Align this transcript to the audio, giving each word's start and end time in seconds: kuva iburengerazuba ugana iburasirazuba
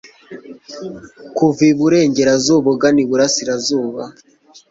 kuva 1.37 1.61
iburengerazuba 1.71 2.67
ugana 2.73 2.99
iburasirazuba 3.05 4.03